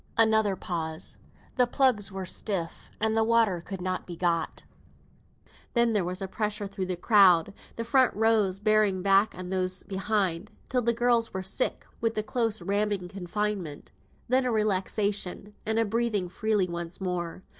[0.17, 1.19] Another pause;
[1.57, 4.63] the plugs were stiff, and water could not be got.
[5.75, 9.83] Then there was a pressure through the crowd, the front rows bearing back on those
[9.83, 13.91] behind, till the girls were sick with the close ramming confinement.
[14.27, 17.43] Then a relaxation, and a breathing freely once more.